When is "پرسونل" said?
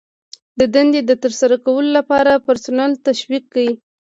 2.47-2.91